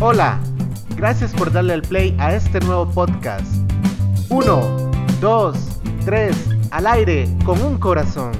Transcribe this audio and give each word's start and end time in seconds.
Hola, 0.00 0.40
gracias 0.96 1.32
por 1.32 1.52
darle 1.52 1.74
al 1.74 1.82
play 1.82 2.14
a 2.18 2.34
este 2.34 2.60
nuevo 2.60 2.90
podcast. 2.90 3.46
1, 4.28 4.90
2, 5.20 5.56
3, 6.04 6.36
al 6.70 6.86
aire 6.86 7.28
con 7.44 7.60
un 7.62 7.78
corazón. 7.78 8.32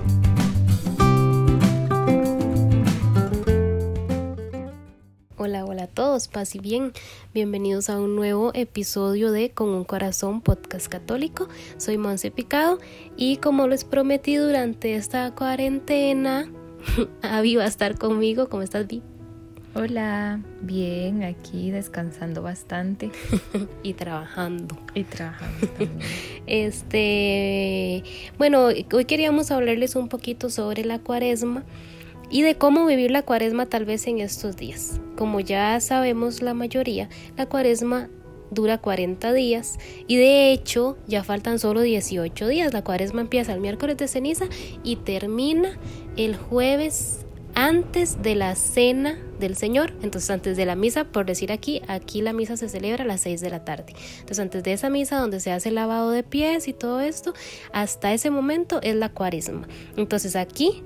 Hola, 5.37 5.65
hola 5.67 5.83
a 5.85 5.87
todos, 5.89 6.29
paz 6.29 6.55
y 6.55 6.59
bien. 6.59 6.93
Bienvenidos 7.35 7.91
a 7.91 7.99
un 7.99 8.17
nuevo 8.17 8.51
episodio 8.55 9.31
de 9.31 9.51
Con 9.51 9.69
un 9.69 9.85
Corazón 9.85 10.41
Podcast 10.41 10.89
Católico. 10.89 11.49
Soy 11.77 11.99
Monse 11.99 12.31
Picado 12.31 12.79
y 13.17 13.37
como 13.37 13.67
les 13.67 13.85
prometí 13.85 14.37
durante 14.37 14.95
esta 14.95 15.35
cuarentena, 15.35 16.51
Avi 17.23 17.57
va 17.57 17.65
a 17.65 17.69
estar 17.69 17.99
conmigo. 17.99 18.49
¿Cómo 18.49 18.63
estás, 18.63 18.87
Vi? 18.87 19.03
Hola, 19.77 20.41
bien, 20.61 21.25
aquí 21.25 21.73
descansando 21.73 22.43
bastante. 22.43 23.11
y 23.83 23.95
trabajando. 23.95 24.79
Y 24.95 25.03
trabajando 25.03 25.67
también. 25.67 25.99
Este, 26.47 28.05
bueno, 28.39 28.67
hoy 28.67 29.05
queríamos 29.07 29.51
hablarles 29.51 29.97
un 29.97 30.09
poquito 30.09 30.49
sobre 30.49 30.85
la 30.85 31.01
cuaresma 31.01 31.65
y 32.31 32.43
de 32.43 32.57
cómo 32.57 32.87
vivir 32.87 33.11
la 33.11 33.23
cuaresma 33.23 33.67
tal 33.67 33.85
vez 33.85 34.07
en 34.07 34.21
estos 34.21 34.57
días. 34.57 35.01
Como 35.17 35.41
ya 35.41 35.81
sabemos 35.81 36.41
la 36.41 36.55
mayoría, 36.55 37.09
la 37.37 37.47
cuaresma 37.47 38.11
dura 38.51 38.79
40 38.79 39.33
días 39.33 39.79
y 40.07 40.17
de 40.17 40.53
hecho 40.53 40.97
ya 41.09 41.25
faltan 41.25 41.59
solo 41.59 41.81
18 41.81 42.47
días. 42.47 42.73
La 42.73 42.85
cuaresma 42.85 43.23
empieza 43.23 43.53
el 43.55 43.61
miércoles 43.61 43.97
de 43.97 44.07
ceniza 44.07 44.45
y 44.85 44.97
termina 44.97 45.79
el 46.17 46.37
jueves 46.37 47.24
antes 47.55 48.23
de 48.23 48.35
la 48.35 48.55
cena 48.55 49.19
del 49.39 49.57
Señor, 49.57 49.93
entonces 50.03 50.31
antes 50.31 50.57
de 50.57 50.67
la 50.67 50.77
misa, 50.77 51.05
por 51.05 51.27
decir 51.27 51.53
aquí, 51.53 51.83
aquí 51.89 52.23
la 52.23 52.33
misa 52.33 52.57
se 52.57 52.69
celebra 52.69 53.05
a 53.05 53.07
las 53.07 53.21
6 53.23 53.41
de 53.41 53.51
la 53.51 53.65
tarde. 53.65 53.95
Entonces 54.15 54.39
antes 54.39 54.63
de 54.63 54.73
esa 54.73 54.91
misa 54.91 55.19
donde 55.19 55.41
se 55.41 55.53
hace 55.53 55.69
el 55.69 55.77
lavado 55.77 56.11
de 56.11 56.23
pies 56.23 56.69
y 56.69 56.73
todo 56.73 57.01
esto, 57.01 57.35
hasta 57.73 58.13
ese 58.13 58.31
momento 58.31 58.81
es 58.83 58.95
la 58.97 59.11
cuaresma. 59.11 59.69
Entonces 59.97 60.37
aquí 60.37 60.83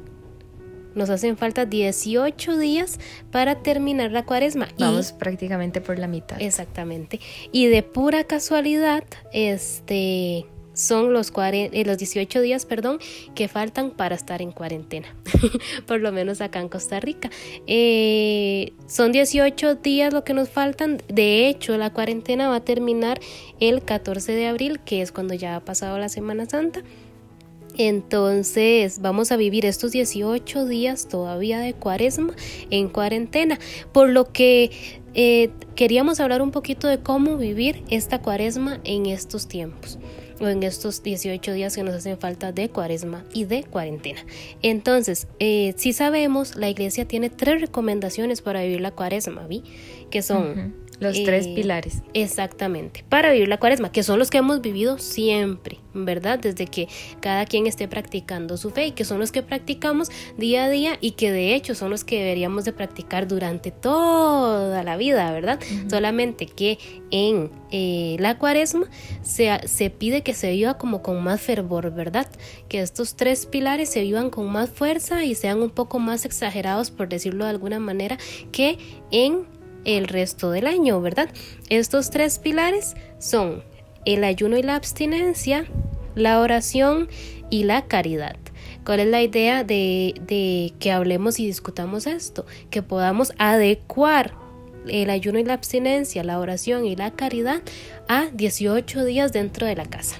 nos 0.94 1.10
hacen 1.10 1.36
falta 1.36 1.64
18 1.64 2.58
días 2.58 2.98
para 3.30 3.62
terminar 3.62 4.10
la 4.10 4.25
cuaresma. 4.25 4.69
Vamos 4.78 5.12
prácticamente 5.12 5.80
por 5.80 5.98
la 5.98 6.08
mitad. 6.08 6.41
Exactamente. 6.41 7.20
Y 7.53 7.66
de 7.66 7.82
pura 7.82 8.25
casualidad, 8.25 9.05
este 9.32 10.47
son 10.78 11.12
los, 11.12 11.32
eh, 11.36 11.82
los 11.84 11.98
18 11.98 12.40
días 12.40 12.64
perdón, 12.64 12.98
que 13.34 13.48
faltan 13.48 13.90
para 13.90 14.14
estar 14.14 14.40
en 14.40 14.52
cuarentena, 14.52 15.14
por 15.86 16.00
lo 16.00 16.12
menos 16.12 16.40
acá 16.40 16.60
en 16.60 16.68
Costa 16.68 17.00
Rica. 17.00 17.30
Eh, 17.66 18.72
son 18.86 19.10
18 19.10 19.74
días 19.76 20.12
lo 20.12 20.22
que 20.22 20.34
nos 20.34 20.48
faltan, 20.48 21.02
de 21.08 21.48
hecho 21.48 21.76
la 21.76 21.92
cuarentena 21.92 22.48
va 22.48 22.56
a 22.56 22.64
terminar 22.64 23.20
el 23.58 23.82
14 23.82 24.32
de 24.32 24.46
abril, 24.46 24.80
que 24.80 25.02
es 25.02 25.10
cuando 25.10 25.34
ya 25.34 25.56
ha 25.56 25.60
pasado 25.60 25.98
la 25.98 26.08
Semana 26.08 26.46
Santa. 26.46 26.82
Entonces 27.76 29.00
vamos 29.00 29.30
a 29.30 29.36
vivir 29.36 29.64
estos 29.64 29.92
18 29.92 30.66
días 30.66 31.08
todavía 31.08 31.60
de 31.60 31.74
cuaresma 31.74 32.34
en 32.70 32.88
cuarentena, 32.88 33.58
por 33.92 34.08
lo 34.08 34.32
que 34.32 34.70
eh, 35.14 35.50
queríamos 35.74 36.20
hablar 36.20 36.42
un 36.42 36.50
poquito 36.50 36.86
de 36.88 36.98
cómo 36.98 37.36
vivir 37.36 37.82
esta 37.88 38.20
cuaresma 38.20 38.80
en 38.84 39.06
estos 39.06 39.48
tiempos 39.48 39.98
o 40.41 40.48
en 40.48 40.62
estos 40.62 41.03
18 41.03 41.53
días 41.53 41.75
que 41.75 41.83
nos 41.83 41.94
hacen 41.94 42.19
falta 42.19 42.53
de 42.53 42.69
cuaresma 42.69 43.25
y 43.33 43.44
de 43.44 43.64
cuarentena. 43.64 44.20
Entonces, 44.62 45.27
eh, 45.39 45.75
si 45.77 45.92
sabemos, 45.92 46.56
la 46.56 46.69
iglesia 46.69 47.06
tiene 47.06 47.31
tres 47.31 47.61
recomendaciones 47.61 48.42
para 48.42 48.62
vivir 48.62 48.81
la 48.81 48.92
cuaresma, 48.92 49.47
¿vi? 49.47 49.62
Que 50.11 50.22
son... 50.22 50.88
Los 51.00 51.22
tres 51.22 51.46
eh, 51.46 51.52
pilares. 51.54 52.02
Exactamente, 52.14 53.04
para 53.08 53.32
vivir 53.32 53.48
la 53.48 53.58
cuaresma, 53.58 53.92
que 53.92 54.02
son 54.02 54.18
los 54.18 54.30
que 54.30 54.38
hemos 54.38 54.60
vivido 54.60 54.98
siempre, 54.98 55.78
¿verdad? 55.94 56.38
Desde 56.38 56.66
que 56.66 56.88
cada 57.20 57.46
quien 57.46 57.66
esté 57.66 57.86
practicando 57.86 58.56
su 58.56 58.70
fe 58.70 58.88
y 58.88 58.92
que 58.92 59.04
son 59.04 59.19
los 59.20 59.31
que 59.31 59.42
practicamos 59.42 60.10
día 60.36 60.64
a 60.64 60.69
día 60.69 60.98
y 61.00 61.12
que 61.12 61.31
de 61.31 61.54
hecho 61.54 61.75
son 61.75 61.91
los 61.91 62.04
que 62.04 62.19
deberíamos 62.19 62.64
de 62.64 62.72
practicar 62.72 63.28
durante 63.28 63.70
toda 63.70 64.82
la 64.82 64.97
vida, 64.97 65.31
¿verdad? 65.32 65.60
Solamente 65.88 66.47
que 66.47 66.78
en 67.10 67.50
eh, 67.70 68.16
la 68.19 68.38
cuaresma 68.38 68.86
se, 69.22 69.50
se 69.66 69.91
pide 69.91 70.22
que 70.22 70.34
se 70.34 70.50
viva 70.50 70.78
como 70.78 71.03
con 71.03 71.22
más 71.22 71.41
fervor, 71.41 71.92
¿verdad? 71.94 72.26
Que 72.69 72.80
estos 72.80 73.16
tres 73.16 73.47
pilares 73.47 73.91
se 73.91 74.03
vivan 74.03 74.30
con 74.30 74.50
más 74.50 74.70
fuerza 74.70 75.25
y 75.25 75.34
sean 75.34 75.62
un 75.62 75.70
poco 75.70 75.98
más 75.98 76.25
exagerados, 76.25 76.91
por 76.91 77.09
decirlo 77.09 77.44
de 77.44 77.50
alguna 77.50 77.78
manera, 77.78 78.19
que 78.53 78.78
en 79.10 79.57
el 79.84 80.09
resto 80.09 80.50
del 80.50 80.66
año, 80.66 81.00
¿verdad? 81.00 81.28
Estos 81.69 82.11
tres 82.11 82.39
pilares 82.39 82.94
son 83.19 83.62
el 84.05 84.25
ayuno 84.25 84.56
y 84.56 84.62
la 84.62 84.75
abstinencia, 84.75 85.66
la 86.15 86.41
oración 86.41 87.09
y 87.50 87.65
la 87.65 87.87
caridad. 87.87 88.37
¿Cuál 88.84 89.00
es 89.00 89.09
la 89.09 89.22
idea 89.22 89.65
de, 89.65 90.72
que 90.78 90.93
hablemos 90.93 91.39
y 91.41 91.47
discutamos 91.47 92.06
esto? 92.06 92.47
Que 92.71 92.83
podamos 92.83 93.33
adecuar 93.39 94.33
el 94.87 95.11
ayuno 95.11 95.39
y 95.39 95.44
la 95.44 95.55
abstinencia, 95.55 96.25
la 96.25 96.39
oración 96.39 96.87
y 96.87 96.97
la 96.97 97.10
caridad 97.10 97.60
a 98.09 98.27
18 98.33 99.05
días 99.05 99.33
dentro 99.33 99.66
de 99.66 99.77
la 99.77 99.84
casa. 99.84 100.16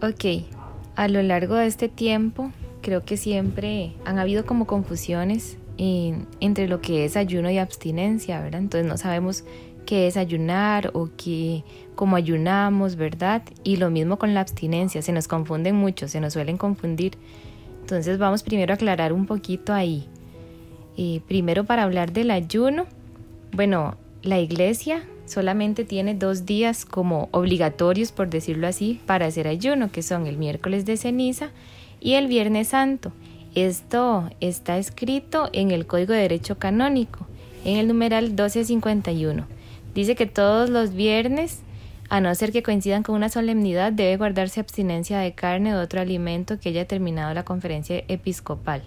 Ok, 0.00 0.46
a 0.94 1.08
lo 1.08 1.22
largo 1.22 1.56
de 1.56 1.66
este 1.66 1.88
tiempo 1.88 2.52
creo 2.80 3.04
que 3.04 3.16
siempre 3.16 3.94
han 4.04 4.18
habido 4.18 4.46
como 4.46 4.66
confusiones 4.66 5.56
entre 5.82 6.68
lo 6.68 6.82
que 6.82 7.06
es 7.06 7.16
ayuno 7.16 7.50
y 7.50 7.56
abstinencia, 7.56 8.40
¿verdad? 8.40 8.60
Entonces 8.60 8.86
no 8.86 8.98
sabemos 8.98 9.44
qué 9.86 10.06
es 10.06 10.18
ayunar 10.18 10.90
o 10.92 11.08
qué, 11.16 11.64
cómo 11.94 12.16
ayunamos, 12.16 12.96
¿verdad? 12.96 13.42
Y 13.64 13.76
lo 13.76 13.90
mismo 13.90 14.18
con 14.18 14.34
la 14.34 14.40
abstinencia, 14.40 15.00
se 15.00 15.12
nos 15.12 15.26
confunden 15.26 15.76
mucho, 15.76 16.06
se 16.06 16.20
nos 16.20 16.34
suelen 16.34 16.58
confundir. 16.58 17.12
Entonces 17.80 18.18
vamos 18.18 18.42
primero 18.42 18.72
a 18.72 18.76
aclarar 18.76 19.14
un 19.14 19.24
poquito 19.24 19.72
ahí. 19.72 20.06
Eh, 20.98 21.22
primero 21.26 21.64
para 21.64 21.84
hablar 21.84 22.12
del 22.12 22.30
ayuno, 22.30 22.84
bueno, 23.52 23.96
la 24.22 24.38
iglesia 24.38 25.04
solamente 25.24 25.84
tiene 25.84 26.14
dos 26.14 26.44
días 26.44 26.84
como 26.84 27.30
obligatorios, 27.30 28.12
por 28.12 28.28
decirlo 28.28 28.66
así, 28.66 29.00
para 29.06 29.26
hacer 29.26 29.48
ayuno, 29.48 29.90
que 29.90 30.02
son 30.02 30.26
el 30.26 30.36
miércoles 30.36 30.84
de 30.84 30.98
ceniza 30.98 31.52
y 32.00 32.14
el 32.14 32.26
viernes 32.26 32.68
santo. 32.68 33.12
Esto 33.54 34.30
está 34.40 34.78
escrito 34.78 35.50
en 35.52 35.72
el 35.72 35.86
Código 35.86 36.12
de 36.12 36.20
Derecho 36.20 36.58
Canónico, 36.58 37.26
en 37.64 37.78
el 37.78 37.88
numeral 37.88 38.26
1251. 38.26 39.44
Dice 39.92 40.14
que 40.14 40.26
todos 40.26 40.70
los 40.70 40.94
viernes, 40.94 41.62
a 42.08 42.20
no 42.20 42.32
ser 42.36 42.52
que 42.52 42.62
coincidan 42.62 43.02
con 43.02 43.16
una 43.16 43.28
solemnidad, 43.28 43.92
debe 43.92 44.16
guardarse 44.16 44.60
abstinencia 44.60 45.18
de 45.18 45.34
carne 45.34 45.74
o 45.74 45.80
otro 45.80 46.00
alimento 46.00 46.60
que 46.60 46.68
haya 46.68 46.86
terminado 46.86 47.34
la 47.34 47.44
conferencia 47.44 48.04
episcopal. 48.06 48.84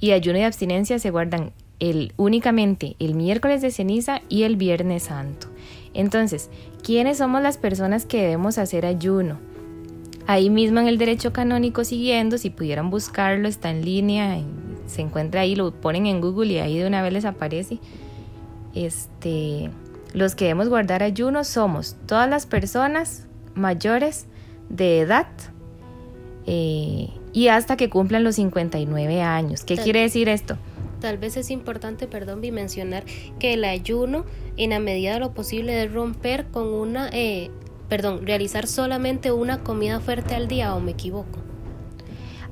Y 0.00 0.10
ayuno 0.10 0.40
y 0.40 0.42
abstinencia 0.42 0.98
se 0.98 1.10
guardan 1.10 1.52
únicamente 2.16 2.96
el 2.98 3.14
miércoles 3.14 3.62
de 3.62 3.70
ceniza 3.70 4.22
y 4.28 4.42
el 4.42 4.56
viernes 4.56 5.04
santo. 5.04 5.46
Entonces, 5.94 6.50
¿quiénes 6.82 7.18
somos 7.18 7.42
las 7.42 7.58
personas 7.58 8.06
que 8.06 8.22
debemos 8.22 8.58
hacer 8.58 8.84
ayuno? 8.86 9.38
Ahí 10.28 10.50
mismo 10.50 10.78
en 10.78 10.88
el 10.88 10.98
derecho 10.98 11.32
canónico 11.32 11.84
siguiendo, 11.84 12.36
si 12.36 12.50
pudieran 12.50 12.90
buscarlo, 12.90 13.48
está 13.48 13.70
en 13.70 13.82
línea, 13.82 14.38
se 14.84 15.00
encuentra 15.00 15.40
ahí, 15.40 15.56
lo 15.56 15.72
ponen 15.72 16.04
en 16.04 16.20
Google 16.20 16.52
y 16.52 16.58
ahí 16.58 16.78
de 16.78 16.86
una 16.86 17.00
vez 17.00 17.14
les 17.14 17.24
aparece. 17.24 17.78
Este, 18.74 19.70
los 20.12 20.34
que 20.34 20.44
debemos 20.44 20.68
guardar 20.68 21.02
ayuno 21.02 21.44
somos 21.44 21.96
todas 22.04 22.28
las 22.28 22.44
personas 22.44 23.26
mayores 23.54 24.26
de 24.68 25.00
edad 25.00 25.28
eh, 26.44 27.08
y 27.32 27.48
hasta 27.48 27.78
que 27.78 27.88
cumplan 27.88 28.22
los 28.22 28.34
59 28.34 29.22
años. 29.22 29.64
¿Qué 29.64 29.78
quiere 29.78 30.02
decir 30.02 30.28
esto? 30.28 30.58
Tal 31.00 31.16
vez 31.16 31.38
es 31.38 31.50
importante, 31.50 32.06
perdón, 32.06 32.42
mencionar 32.52 33.04
que 33.38 33.54
el 33.54 33.64
ayuno, 33.64 34.26
en 34.58 34.70
la 34.70 34.78
medida 34.78 35.14
de 35.14 35.20
lo 35.20 35.32
posible, 35.32 35.72
de 35.72 35.88
romper 35.88 36.48
con 36.48 36.66
una 36.66 37.08
eh, 37.14 37.50
perdón, 37.88 38.26
realizar 38.26 38.66
solamente 38.66 39.32
una 39.32 39.62
comida 39.62 40.00
fuerte 40.00 40.34
al 40.34 40.48
día 40.48 40.74
o 40.74 40.80
me 40.80 40.92
equivoco. 40.92 41.38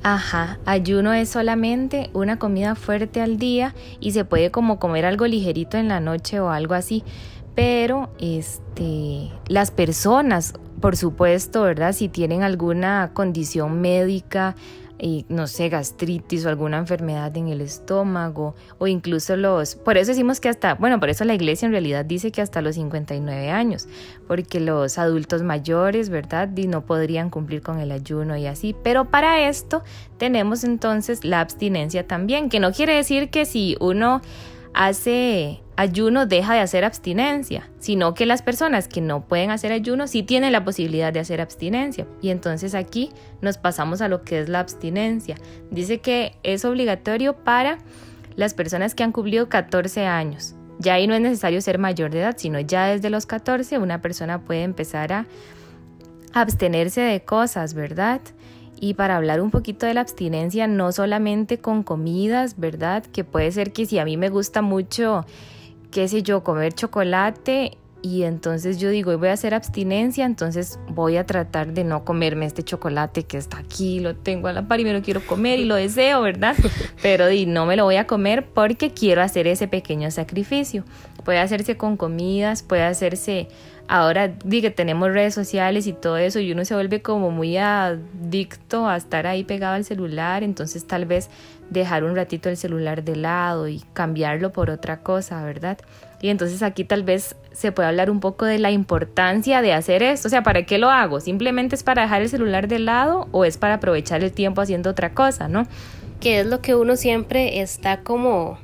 Ajá, 0.03 0.61
ayuno 0.67 1.13
es 1.15 1.31
solamente 1.31 2.11
una 2.13 2.39
comida 2.39 2.75
fuerte 2.75 3.21
al 3.21 3.39
día 3.39 3.75
y 3.99 4.13
se 4.13 4.25
puede 4.25 4.51
como 4.51 4.79
comer 4.79 5.05
algo 5.05 5.27
ligerito 5.27 5.79
en 5.79 5.89
la 5.89 6.01
noche 6.01 6.39
o 6.39 6.51
algo 6.51 6.75
así. 6.75 7.03
Pero 7.57 8.11
este, 8.21 9.33
las 9.49 9.71
personas, 9.71 10.53
por 10.81 10.97
supuesto, 10.97 11.63
¿verdad? 11.63 11.93
Si 11.93 12.09
tienen 12.09 12.43
alguna 12.43 13.11
condición 13.15 13.81
médica, 13.81 14.55
no 15.29 15.47
sé, 15.47 15.69
gastritis 15.69 16.45
o 16.45 16.49
alguna 16.49 16.79
enfermedad 16.79 17.37
en 17.37 17.49
el 17.49 17.61
estómago 17.61 18.55
o 18.79 18.87
incluso 18.87 19.37
los... 19.37 19.75
Por 19.77 19.97
eso 19.97 20.11
decimos 20.11 20.41
que 20.41 20.49
hasta, 20.49 20.75
bueno, 20.75 21.01
por 21.01 21.09
eso 21.11 21.25
la 21.25 21.35
iglesia 21.35 21.67
en 21.67 21.73
realidad 21.73 22.05
dice 22.05 22.31
que 22.33 22.43
hasta 22.43 22.63
los 22.63 22.75
59 22.75 23.51
años, 23.51 23.89
porque 24.27 24.61
los 24.61 24.99
adultos 24.99 25.43
mayores, 25.43 26.09
¿verdad? 26.09 26.49
no 26.67 26.87
podrían 26.87 27.31
cumplir 27.31 27.63
con 27.63 27.81
el 27.81 27.93
ayuno 27.93 28.37
y 28.37 28.47
así. 28.47 28.75
Pero 28.83 29.07
para 29.07 29.49
esto 29.49 29.83
tenemos 30.19 30.65
entonces 30.65 31.25
la 31.25 31.41
abstinencia 31.41 32.07
también, 32.07 32.49
que 32.49 32.61
no 32.61 32.73
quiere 32.73 32.95
decir 32.95 33.31
que 33.31 33.45
si 33.45 33.77
uno 33.81 34.23
hace 34.77 35.63
ayuno 35.77 36.27
deja 36.27 36.53
de 36.53 36.61
hacer 36.61 36.85
abstinencia, 36.85 37.69
sino 37.79 38.13
que 38.13 38.27
las 38.27 38.43
personas 38.43 38.89
que 38.89 39.01
no 39.01 39.27
pueden 39.27 39.51
hacer 39.51 39.73
ayuno 39.73 40.07
sí 40.07 40.23
tienen 40.23 40.53
la 40.53 40.65
posibilidad 40.65 41.15
de 41.15 41.21
hacer 41.21 41.41
abstinencia. 41.41 42.07
Y 42.21 42.29
entonces 42.29 42.75
aquí 42.75 43.11
nos 43.41 43.57
pasamos 43.57 44.03
a 44.03 44.09
lo 44.09 44.23
que 44.23 44.39
es 44.39 44.51
la 44.51 44.61
abstinencia. 44.61 45.37
Dice 45.71 45.99
que 46.01 46.37
es 46.43 46.67
obligatorio 46.67 47.37
para 47.37 47.79
las 48.37 48.53
personas 48.53 48.95
que 48.95 49.03
han 49.03 49.13
cumplido 49.13 49.49
14 49.49 50.05
años. 50.05 50.55
Ya 50.79 50.93
ahí 50.95 51.07
no 51.07 51.15
es 51.15 51.23
necesario 51.23 51.63
ser 51.63 51.79
mayor 51.79 52.11
de 52.11 52.21
edad, 52.21 52.35
sino 52.37 52.61
ya 52.61 52.89
desde 52.89 53.09
los 53.09 53.25
14 53.25 53.79
una 53.79 54.03
persona 54.03 54.43
puede 54.43 54.63
empezar 54.63 55.11
a 55.15 55.27
abstenerse 56.35 57.01
de 57.01 57.25
cosas, 57.25 57.73
¿verdad? 57.73 58.21
Y 58.79 58.95
para 58.95 59.17
hablar 59.17 59.41
un 59.41 59.51
poquito 59.51 59.87
de 59.87 59.95
la 59.95 60.03
abstinencia, 60.03 60.67
no 60.67 60.93
solamente 60.93 61.59
con 61.59 61.83
comidas, 61.83 62.59
¿verdad? 62.59 63.05
Que 63.05 63.25
puede 63.25 63.51
ser 63.53 63.73
que 63.73 63.87
si 63.87 63.99
a 63.99 64.05
mí 64.05 64.17
me 64.17 64.29
gusta 64.29 64.63
mucho, 64.63 65.25
qué 65.91 66.09
sé 66.09 66.23
yo, 66.23 66.45
comer 66.45 66.75
chocolate 66.75 67.79
y 68.03 68.23
entonces 68.23 68.79
yo 68.79 68.91
digo, 68.91 69.17
voy 69.19 69.29
a 69.29 69.33
hacer 69.33 69.55
abstinencia, 69.55 70.27
entonces 70.27 70.79
voy 70.89 71.17
a 71.17 71.27
tratar 71.27 71.73
de 71.73 71.83
no 71.83 72.05
comerme 72.05 72.47
este 72.47 72.63
chocolate 72.63 73.25
que 73.25 73.37
está 73.37 73.59
aquí, 73.59 74.01
lo 74.01 74.15
tengo 74.15 74.49
a 74.49 74.53
la 74.53 74.69
par 74.69 74.81
y 74.81 74.85
me 74.85 74.93
lo 74.93 75.03
quiero 75.03 75.21
comer 75.27 75.59
y 75.59 75.65
lo 75.65 75.75
deseo, 75.75 76.23
¿verdad? 76.23 76.55
Pero 77.03 77.31
y 77.31 77.47
no 77.47 77.67
me 77.67 77.77
lo 77.77 77.85
voy 77.85 77.97
a 77.97 78.07
comer 78.07 78.47
porque 78.47 78.93
quiero 78.93 79.23
hacer 79.23 79.47
ese 79.47 79.67
pequeño 79.67 80.11
sacrificio. 80.11 80.85
Puede 81.25 81.41
hacerse 81.41 81.77
con 81.77 81.97
comidas, 81.97 82.63
puede 82.63 82.85
hacerse 82.85 83.49
ahora 83.89 84.29
di 84.29 84.61
que 84.61 84.71
tenemos 84.71 85.13
redes 85.13 85.35
sociales 85.35 85.87
y 85.87 85.93
todo 85.93 86.17
eso 86.17 86.41
y 86.41 86.53
uno 86.53 86.65
se 86.65 86.75
vuelve 86.75 87.03
como 87.03 87.31
muy 87.31 87.57
adicto 87.57 88.89
a 88.89 88.97
estar 88.97 89.27
ahí 89.27 89.45
pegado 89.45 89.75
al 89.75 89.85
celular, 89.85 90.43
entonces 90.43 90.87
tal 90.87 91.07
vez 91.07 91.31
dejar 91.71 92.05
un 92.05 92.15
ratito 92.15 92.49
el 92.49 92.57
celular 92.57 93.05
de 93.05 93.17
lado 93.17 93.69
y 93.69 93.83
cambiarlo 93.93 94.53
por 94.53 94.71
otra 94.71 95.01
cosa, 95.01 95.43
¿verdad? 95.45 95.79
Y 96.21 96.29
entonces 96.29 96.63
aquí 96.63 96.85
tal 96.85 97.03
vez 97.03 97.37
se 97.57 97.73
puede 97.73 97.89
hablar 97.89 98.11
un 98.11 98.21
poco 98.21 98.45
de 98.45 98.59
la 98.59 98.71
importancia 98.71 99.63
de 99.63 99.73
hacer 99.73 100.03
esto, 100.03 100.29
o 100.29 100.31
sea, 100.31 100.43
¿para 100.43 100.67
qué 100.67 100.77
lo 100.77 100.91
hago? 100.91 101.21
¿Simplemente 101.21 101.75
es 101.75 101.83
para 101.83 102.03
dejar 102.03 102.21
el 102.21 102.29
celular 102.29 102.69
de 102.69 102.79
lado 102.79 103.29
o 103.33 103.47
es 103.47 103.57
para 103.57 103.75
aprovechar 103.75 104.23
el 104.23 104.31
tiempo 104.31 104.61
haciendo 104.61 104.91
otra 104.91 105.15
cosa, 105.15 105.49
¿no? 105.49 105.67
Que 106.21 106.41
es 106.41 106.47
lo 106.47 106.61
que 106.61 106.75
uno 106.75 106.97
siempre 106.97 107.63
está 107.63 108.01
como 108.01 108.59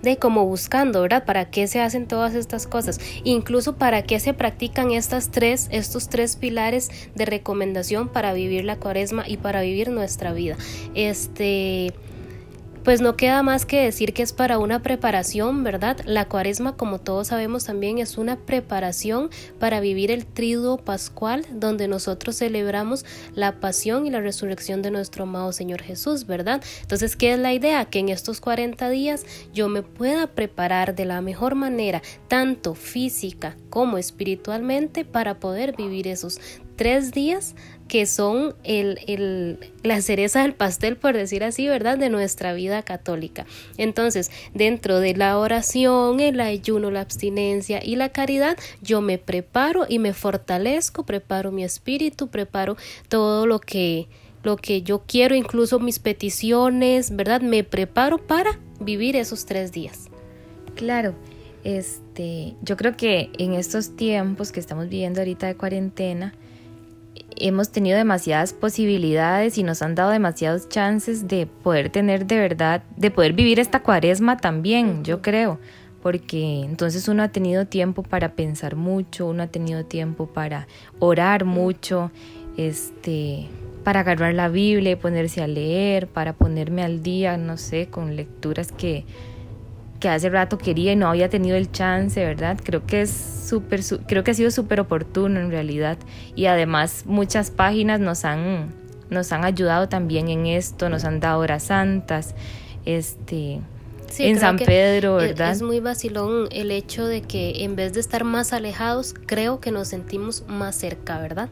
de 0.00 0.16
como 0.16 0.46
buscando, 0.46 1.02
¿verdad? 1.02 1.24
¿Para 1.26 1.50
qué 1.50 1.66
se 1.66 1.80
hacen 1.80 2.06
todas 2.06 2.34
estas 2.34 2.66
cosas? 2.66 3.00
Incluso 3.22 3.76
para 3.76 4.02
qué 4.02 4.18
se 4.18 4.32
practican 4.32 4.90
estas 4.90 5.30
tres, 5.30 5.68
estos 5.70 6.08
tres 6.08 6.36
pilares 6.36 6.90
de 7.14 7.26
recomendación 7.26 8.08
para 8.08 8.32
vivir 8.32 8.64
la 8.64 8.76
cuaresma 8.76 9.24
y 9.28 9.36
para 9.36 9.60
vivir 9.60 9.90
nuestra 9.90 10.32
vida. 10.32 10.56
Este, 10.94 11.92
pues 12.84 13.00
no 13.00 13.16
queda 13.16 13.42
más 13.42 13.64
que 13.64 13.82
decir 13.82 14.12
que 14.12 14.22
es 14.22 14.34
para 14.34 14.58
una 14.58 14.82
preparación, 14.82 15.64
¿verdad? 15.64 15.96
La 16.04 16.26
cuaresma, 16.26 16.76
como 16.76 16.98
todos 17.00 17.28
sabemos, 17.28 17.64
también 17.64 17.98
es 17.98 18.18
una 18.18 18.36
preparación 18.36 19.30
para 19.58 19.80
vivir 19.80 20.10
el 20.10 20.26
triduo 20.26 20.76
pascual, 20.76 21.46
donde 21.50 21.88
nosotros 21.88 22.36
celebramos 22.36 23.06
la 23.34 23.58
pasión 23.58 24.06
y 24.06 24.10
la 24.10 24.20
resurrección 24.20 24.82
de 24.82 24.90
nuestro 24.90 25.24
amado 25.24 25.52
Señor 25.52 25.80
Jesús, 25.80 26.26
¿verdad? 26.26 26.62
Entonces, 26.82 27.16
¿qué 27.16 27.32
es 27.32 27.38
la 27.38 27.54
idea? 27.54 27.86
Que 27.86 28.00
en 28.00 28.10
estos 28.10 28.42
40 28.42 28.90
días 28.90 29.24
yo 29.54 29.68
me 29.68 29.82
pueda 29.82 30.26
preparar 30.26 30.94
de 30.94 31.06
la 31.06 31.22
mejor 31.22 31.54
manera, 31.54 32.02
tanto 32.28 32.74
física 32.74 33.56
como 33.70 33.96
espiritualmente, 33.96 35.06
para 35.06 35.40
poder 35.40 35.74
vivir 35.74 36.06
esos 36.06 36.38
tres 36.76 37.12
días 37.12 37.54
que 37.88 38.06
son 38.06 38.54
el, 38.64 39.58
la 39.82 40.00
cereza 40.00 40.42
del 40.42 40.54
pastel, 40.54 40.96
por 40.96 41.14
decir 41.14 41.44
así, 41.44 41.68
¿verdad? 41.68 41.98
De 41.98 42.08
nuestra 42.08 42.54
vida 42.54 42.82
católica. 42.82 43.46
Entonces, 43.76 44.30
dentro 44.54 45.00
de 45.00 45.14
la 45.14 45.38
oración, 45.38 46.20
el 46.20 46.40
ayuno, 46.40 46.90
la 46.90 47.02
abstinencia 47.02 47.84
y 47.84 47.96
la 47.96 48.08
caridad, 48.08 48.56
yo 48.80 49.00
me 49.00 49.18
preparo 49.18 49.86
y 49.88 49.98
me 49.98 50.14
fortalezco, 50.14 51.04
preparo 51.04 51.52
mi 51.52 51.62
espíritu, 51.62 52.28
preparo 52.28 52.76
todo 53.08 53.46
lo 53.46 53.60
que, 53.60 54.08
lo 54.42 54.56
que 54.56 54.82
yo 54.82 55.02
quiero, 55.06 55.34
incluso 55.34 55.78
mis 55.78 55.98
peticiones, 55.98 57.14
¿verdad? 57.14 57.42
Me 57.42 57.64
preparo 57.64 58.18
para 58.18 58.58
vivir 58.80 59.14
esos 59.14 59.44
tres 59.44 59.72
días. 59.72 60.08
Claro. 60.74 61.14
Este, 61.64 62.56
yo 62.60 62.76
creo 62.76 62.94
que 62.94 63.30
en 63.38 63.54
estos 63.54 63.96
tiempos 63.96 64.52
que 64.52 64.60
estamos 64.60 64.90
viviendo 64.90 65.20
ahorita 65.20 65.46
de 65.46 65.56
cuarentena, 65.56 66.34
hemos 67.36 67.70
tenido 67.70 67.96
demasiadas 67.96 68.52
posibilidades 68.52 69.58
y 69.58 69.62
nos 69.62 69.82
han 69.82 69.94
dado 69.94 70.10
demasiados 70.10 70.68
chances 70.68 71.28
de 71.28 71.46
poder 71.46 71.90
tener 71.90 72.26
de 72.26 72.38
verdad, 72.38 72.82
de 72.96 73.10
poder 73.10 73.32
vivir 73.32 73.60
esta 73.60 73.82
cuaresma 73.82 74.36
también, 74.36 75.04
yo 75.04 75.22
creo, 75.22 75.58
porque 76.02 76.62
entonces 76.62 77.08
uno 77.08 77.22
ha 77.22 77.28
tenido 77.28 77.66
tiempo 77.66 78.02
para 78.02 78.32
pensar 78.32 78.76
mucho, 78.76 79.26
uno 79.26 79.42
ha 79.42 79.46
tenido 79.48 79.84
tiempo 79.84 80.26
para 80.26 80.66
orar 80.98 81.44
mucho, 81.44 82.10
este, 82.56 83.48
para 83.84 84.00
agarrar 84.00 84.34
la 84.34 84.48
Biblia 84.48 84.92
y 84.92 84.96
ponerse 84.96 85.42
a 85.42 85.46
leer, 85.46 86.06
para 86.08 86.32
ponerme 86.32 86.82
al 86.82 87.02
día, 87.02 87.36
no 87.36 87.56
sé, 87.56 87.88
con 87.88 88.16
lecturas 88.16 88.72
que 88.72 89.04
que 90.04 90.10
hace 90.10 90.28
rato 90.28 90.58
quería 90.58 90.92
y 90.92 90.96
no 90.96 91.08
había 91.08 91.30
tenido 91.30 91.56
el 91.56 91.72
chance, 91.72 92.22
¿verdad? 92.22 92.58
Creo 92.62 92.84
que 92.84 93.00
es 93.00 93.10
súper, 93.10 93.80
creo 94.06 94.22
que 94.22 94.32
ha 94.32 94.34
sido 94.34 94.50
súper 94.50 94.78
oportuno 94.80 95.40
en 95.40 95.50
realidad. 95.50 95.96
Y 96.34 96.44
además 96.44 97.04
muchas 97.06 97.50
páginas 97.50 98.00
nos 98.00 98.26
han, 98.26 98.74
nos 99.08 99.32
han 99.32 99.46
ayudado 99.46 99.88
también 99.88 100.28
en 100.28 100.44
esto, 100.44 100.90
nos 100.90 101.06
han 101.06 101.20
dado 101.20 101.40
horas 101.40 101.62
santas, 101.62 102.34
este... 102.84 103.62
en 104.18 104.38
San 104.38 104.58
Pedro, 104.58 105.14
¿verdad? 105.14 105.52
Es 105.52 105.62
muy 105.62 105.80
vacilón 105.80 106.48
el 106.50 106.70
hecho 106.70 107.06
de 107.06 107.22
que 107.22 107.64
en 107.64 107.74
vez 107.74 107.94
de 107.94 108.00
estar 108.00 108.24
más 108.24 108.52
alejados, 108.52 109.14
creo 109.24 109.58
que 109.58 109.70
nos 109.70 109.88
sentimos 109.88 110.44
más 110.48 110.76
cerca, 110.76 111.18
¿verdad? 111.18 111.48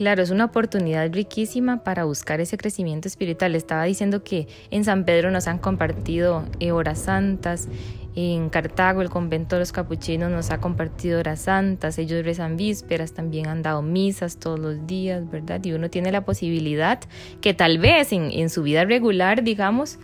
Claro, 0.00 0.22
es 0.22 0.30
una 0.30 0.46
oportunidad 0.46 1.12
riquísima 1.12 1.84
para 1.84 2.04
buscar 2.04 2.40
ese 2.40 2.56
crecimiento 2.56 3.06
espiritual. 3.06 3.54
Estaba 3.54 3.84
diciendo 3.84 4.24
que 4.24 4.48
en 4.70 4.82
San 4.82 5.04
Pedro 5.04 5.30
nos 5.30 5.46
han 5.46 5.58
compartido 5.58 6.46
eh, 6.58 6.72
horas 6.72 7.00
santas, 7.00 7.68
en 8.16 8.48
Cartago 8.48 9.02
el 9.02 9.10
convento 9.10 9.56
de 9.56 9.60
los 9.60 9.72
capuchinos 9.72 10.30
nos 10.30 10.50
ha 10.52 10.58
compartido 10.58 11.20
horas 11.20 11.42
santas, 11.42 11.98
ellos 11.98 12.24
rezan 12.24 12.56
vísperas, 12.56 13.12
también 13.12 13.46
han 13.46 13.60
dado 13.60 13.82
misas 13.82 14.38
todos 14.38 14.58
los 14.58 14.86
días, 14.86 15.30
¿verdad? 15.30 15.62
Y 15.64 15.72
uno 15.72 15.90
tiene 15.90 16.10
la 16.10 16.24
posibilidad 16.24 16.98
que 17.42 17.52
tal 17.52 17.76
vez 17.76 18.14
en, 18.14 18.30
en 18.32 18.48
su 18.48 18.62
vida 18.62 18.86
regular, 18.86 19.42
digamos, 19.44 19.98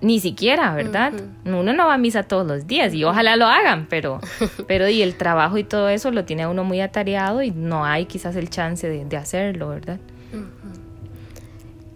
ni 0.00 0.20
siquiera, 0.20 0.74
¿verdad? 0.74 1.12
Uno 1.44 1.72
no 1.72 1.86
va 1.86 1.94
a 1.94 1.98
misa 1.98 2.22
todos 2.22 2.46
los 2.46 2.66
días 2.66 2.94
y 2.94 3.04
ojalá 3.04 3.36
lo 3.36 3.46
hagan, 3.46 3.86
pero, 3.88 4.20
pero 4.68 4.88
y 4.88 5.02
el 5.02 5.16
trabajo 5.16 5.58
y 5.58 5.64
todo 5.64 5.88
eso 5.88 6.10
lo 6.10 6.24
tiene 6.24 6.46
uno 6.46 6.64
muy 6.64 6.80
atareado 6.80 7.42
y 7.42 7.50
no 7.50 7.84
hay 7.84 8.06
quizás 8.06 8.36
el 8.36 8.50
chance 8.50 8.88
de, 8.88 9.16
hacerlo, 9.16 9.70
¿verdad? 9.70 9.98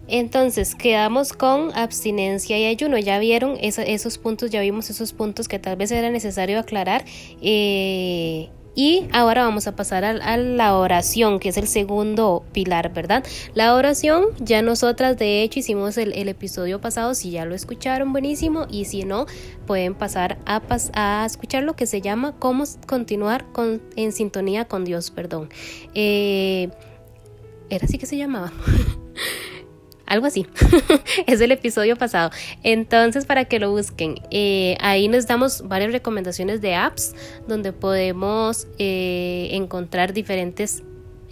Entonces, 0.07 0.75
quedamos 0.75 1.31
con 1.31 1.75
abstinencia 1.75 2.59
y 2.59 2.65
ayuno. 2.65 2.97
Ya 2.97 3.17
vieron 3.19 3.57
esos 3.61 4.17
puntos, 4.17 4.51
ya 4.51 4.59
vimos 4.59 4.89
esos 4.89 5.13
puntos 5.13 5.47
que 5.47 5.59
tal 5.59 5.77
vez 5.77 5.91
era 5.91 6.09
necesario 6.11 6.59
aclarar. 6.59 7.05
Eh, 7.41 8.49
y 8.75 9.07
ahora 9.11 9.43
vamos 9.43 9.67
a 9.67 9.75
pasar 9.75 10.03
a, 10.03 10.37
la 10.37 10.77
oración, 10.77 11.39
que 11.39 11.49
es 11.49 11.57
el 11.57 11.67
segundo 11.67 12.43
pilar, 12.53 12.93
¿verdad? 12.93 13.23
La 13.53 13.75
oración, 13.75 14.25
ya 14.39 14.61
nosotras 14.61 15.17
de 15.17 15.43
hecho 15.43 15.59
hicimos 15.59 15.97
el, 15.97 16.27
episodio 16.27 16.81
pasado, 16.81 17.13
si 17.13 17.31
ya 17.31 17.45
lo 17.45 17.53
escucharon, 17.53 18.11
buenísimo, 18.11 18.65
y 18.69 18.85
si 18.85 19.03
no, 19.03 19.27
pueden 19.67 19.93
pasar 19.93 20.39
a, 20.45 20.61
a 20.93 21.25
escuchar 21.25 21.63
lo 21.63 21.75
que 21.75 21.85
se 21.85 22.01
llama 22.01 22.33
cómo 22.39 22.63
continuar 22.87 23.45
con, 23.51 23.81
en 23.95 24.11
sintonía 24.11 24.65
con 24.65 24.85
Dios, 24.85 25.11
perdón. 25.11 25.49
Eh, 25.93 26.69
era 27.69 27.85
así 27.85 27.97
que 27.97 28.05
se 28.05 28.17
llamaba. 28.17 28.51
algo 30.05 30.25
así. 30.25 30.47
es 31.27 31.41
el 31.41 31.51
episodio 31.51 31.95
pasado. 31.95 32.31
Entonces, 32.63 33.25
para 33.25 33.45
que 33.45 33.59
lo 33.59 33.71
busquen, 33.71 34.15
eh, 34.31 34.77
ahí 34.79 35.07
nos 35.07 35.27
damos 35.27 35.67
varias 35.67 35.91
recomendaciones 35.91 36.61
de 36.61 36.75
apps 36.75 37.15
donde 37.47 37.73
podemos 37.73 38.67
eh, 38.77 39.49
encontrar 39.51 40.13
diferentes 40.13 40.83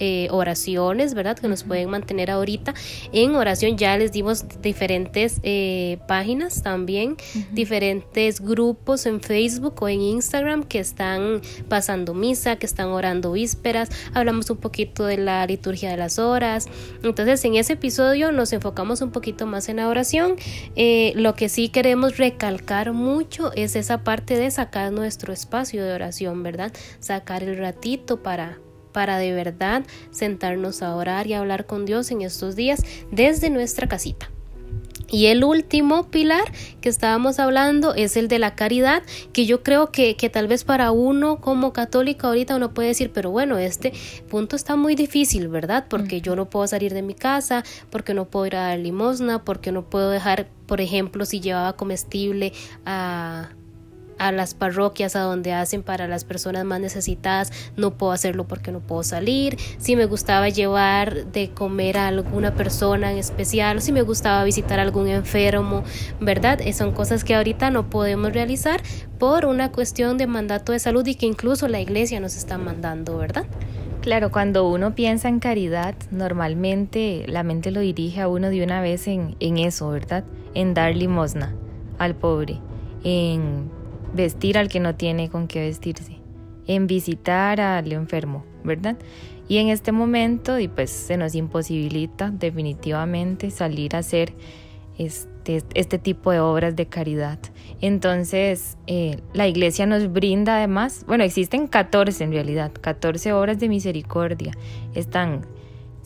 eh, 0.03 0.29
oraciones, 0.31 1.13
¿verdad? 1.13 1.37
Que 1.37 1.47
nos 1.47 1.63
pueden 1.63 1.91
mantener 1.91 2.31
ahorita 2.31 2.73
en 3.13 3.35
oración. 3.35 3.77
Ya 3.77 3.95
les 3.99 4.11
dimos 4.11 4.45
diferentes 4.59 5.39
eh, 5.43 5.99
páginas 6.07 6.63
también, 6.63 7.17
diferentes 7.51 8.41
grupos 8.41 9.05
en 9.05 9.21
Facebook 9.21 9.75
o 9.79 9.87
en 9.87 10.01
Instagram 10.01 10.63
que 10.63 10.79
están 10.79 11.41
pasando 11.69 12.15
misa, 12.15 12.55
que 12.55 12.65
están 12.65 12.87
orando 12.87 13.33
vísperas. 13.33 13.89
Hablamos 14.15 14.49
un 14.49 14.57
poquito 14.57 15.05
de 15.05 15.17
la 15.17 15.45
liturgia 15.45 15.91
de 15.91 15.97
las 15.97 16.17
horas. 16.17 16.67
Entonces, 17.03 17.45
en 17.45 17.53
ese 17.53 17.73
episodio 17.73 18.31
nos 18.31 18.53
enfocamos 18.53 19.01
un 19.01 19.11
poquito 19.11 19.45
más 19.45 19.69
en 19.69 19.75
la 19.75 19.87
oración. 19.87 20.35
Eh, 20.75 21.13
lo 21.15 21.35
que 21.35 21.47
sí 21.47 21.69
queremos 21.69 22.17
recalcar 22.17 22.91
mucho 22.91 23.51
es 23.53 23.75
esa 23.75 24.03
parte 24.03 24.35
de 24.35 24.49
sacar 24.49 24.91
nuestro 24.91 25.31
espacio 25.31 25.85
de 25.85 25.93
oración, 25.93 26.41
¿verdad? 26.41 26.73
Sacar 26.99 27.43
el 27.43 27.59
ratito 27.59 28.23
para 28.23 28.57
para 28.91 29.17
de 29.17 29.33
verdad 29.33 29.83
sentarnos 30.11 30.81
a 30.81 30.95
orar 30.95 31.27
y 31.27 31.33
hablar 31.33 31.65
con 31.65 31.85
Dios 31.85 32.11
en 32.11 32.21
estos 32.21 32.55
días 32.55 32.83
desde 33.11 33.49
nuestra 33.49 33.87
casita. 33.87 34.29
Y 35.11 35.25
el 35.25 35.43
último 35.43 36.07
pilar 36.09 36.53
que 36.79 36.87
estábamos 36.87 37.37
hablando 37.37 37.93
es 37.93 38.15
el 38.15 38.29
de 38.29 38.39
la 38.39 38.55
caridad, 38.55 39.03
que 39.33 39.45
yo 39.45 39.61
creo 39.61 39.91
que, 39.91 40.15
que, 40.15 40.29
tal 40.29 40.47
vez 40.47 40.63
para 40.63 40.91
uno 40.91 41.41
como 41.41 41.73
católico 41.73 42.27
ahorita 42.27 42.55
uno 42.55 42.73
puede 42.73 42.87
decir, 42.89 43.11
pero 43.13 43.29
bueno, 43.29 43.57
este 43.57 43.91
punto 44.29 44.55
está 44.55 44.77
muy 44.77 44.95
difícil, 44.95 45.49
¿verdad? 45.49 45.85
Porque 45.89 46.21
yo 46.21 46.37
no 46.37 46.49
puedo 46.49 46.65
salir 46.65 46.93
de 46.93 47.01
mi 47.01 47.13
casa, 47.13 47.63
porque 47.89 48.13
no 48.13 48.29
puedo 48.29 48.45
ir 48.45 48.55
a 48.55 48.67
dar 48.67 48.79
limosna, 48.79 49.43
porque 49.43 49.73
no 49.73 49.89
puedo 49.89 50.09
dejar, 50.09 50.47
por 50.65 50.79
ejemplo, 50.79 51.25
si 51.25 51.41
llevaba 51.41 51.73
comestible 51.73 52.53
a 52.85 53.49
a 54.21 54.31
las 54.31 54.53
parroquias 54.53 55.15
a 55.15 55.21
donde 55.21 55.51
hacen 55.51 55.81
para 55.81 56.07
las 56.07 56.25
personas 56.25 56.63
más 56.63 56.79
necesitadas, 56.79 57.51
no 57.75 57.97
puedo 57.97 58.11
hacerlo 58.11 58.47
porque 58.47 58.71
no 58.71 58.79
puedo 58.79 59.01
salir, 59.01 59.57
si 59.79 59.95
me 59.95 60.05
gustaba 60.05 60.47
llevar 60.49 61.25
de 61.31 61.49
comer 61.49 61.97
a 61.97 62.07
alguna 62.07 62.53
persona 62.53 63.11
en 63.11 63.17
especial, 63.17 63.77
o 63.77 63.81
si 63.81 63.91
me 63.91 64.03
gustaba 64.03 64.43
visitar 64.43 64.77
a 64.77 64.83
algún 64.83 65.07
enfermo, 65.07 65.83
¿verdad? 66.19 66.61
Eh, 66.61 66.71
son 66.73 66.91
cosas 66.91 67.23
que 67.23 67.33
ahorita 67.33 67.71
no 67.71 67.89
podemos 67.89 68.31
realizar 68.31 68.83
por 69.17 69.45
una 69.45 69.71
cuestión 69.71 70.19
de 70.19 70.27
mandato 70.27 70.71
de 70.71 70.77
salud 70.77 71.05
y 71.07 71.15
que 71.15 71.25
incluso 71.25 71.67
la 71.67 71.81
iglesia 71.81 72.19
nos 72.19 72.35
está 72.35 72.59
mandando, 72.59 73.17
¿verdad? 73.17 73.45
Claro, 74.01 74.31
cuando 74.31 74.69
uno 74.69 74.93
piensa 74.93 75.29
en 75.29 75.39
caridad, 75.39 75.95
normalmente 76.11 77.25
la 77.27 77.41
mente 77.41 77.71
lo 77.71 77.79
dirige 77.79 78.21
a 78.21 78.27
uno 78.27 78.51
de 78.51 78.63
una 78.63 78.81
vez 78.81 79.07
en, 79.07 79.35
en 79.39 79.57
eso, 79.57 79.89
¿verdad? 79.89 80.23
En 80.53 80.75
dar 80.75 80.95
limosna 80.95 81.55
al 81.97 82.13
pobre, 82.13 82.59
en 83.03 83.80
vestir 84.13 84.57
al 84.57 84.69
que 84.69 84.79
no 84.79 84.95
tiene 84.95 85.29
con 85.29 85.47
qué 85.47 85.61
vestirse, 85.61 86.17
en 86.67 86.87
visitar 86.87 87.61
al 87.61 87.91
enfermo, 87.91 88.45
¿verdad? 88.63 88.97
Y 89.47 89.57
en 89.57 89.69
este 89.69 89.91
momento, 89.91 90.59
y 90.59 90.67
pues 90.67 90.89
se 90.89 91.17
nos 91.17 91.35
imposibilita 91.35 92.31
definitivamente 92.31 93.51
salir 93.51 93.95
a 93.95 93.99
hacer 93.99 94.33
este, 94.97 95.63
este 95.73 95.97
tipo 95.97 96.31
de 96.31 96.39
obras 96.39 96.75
de 96.75 96.85
caridad. 96.85 97.39
Entonces, 97.81 98.77
eh, 98.87 99.17
la 99.33 99.47
iglesia 99.47 99.85
nos 99.85 100.11
brinda 100.11 100.57
además, 100.57 101.03
bueno, 101.07 101.23
existen 101.23 101.67
14 101.67 102.23
en 102.23 102.31
realidad, 102.31 102.71
14 102.79 103.33
obras 103.33 103.59
de 103.59 103.67
misericordia. 103.67 104.53
Están 104.93 105.45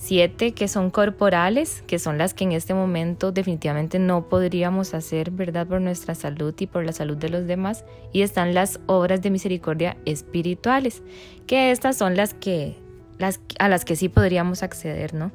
siete 0.06 0.52
que 0.54 0.68
son 0.68 0.92
corporales, 0.92 1.84
que 1.88 1.98
son 1.98 2.20
las 2.20 2.36
que 2.36 2.44
en 2.44 2.52
este 2.52 2.76
momento 2.76 3.32
definitivamente 3.32 3.98
no 3.98 4.30
podríamos 4.30 4.94
hacer, 4.94 5.32
¿verdad? 5.32 5.66
Por 5.66 5.82
nuestra 5.82 6.14
salud 6.14 6.54
y 6.60 6.68
por 6.68 6.86
la 6.86 6.92
salud 6.92 7.18
de 7.18 7.30
los 7.30 7.48
demás. 7.48 7.86
Y 8.14 8.22
están 8.22 8.54
las 8.54 8.80
obras 8.86 9.24
de 9.24 9.32
misericordia 9.32 9.98
espirituales, 10.06 11.02
que 11.48 11.72
estas 11.72 11.98
son 11.98 12.16
las 12.16 12.36
que, 12.36 12.78
las, 13.18 13.42
a 13.58 13.68
las 13.68 13.84
que 13.84 13.96
sí 13.96 14.08
podríamos 14.08 14.62
acceder, 14.62 15.16
¿no? 15.16 15.32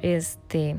Este, 0.00 0.70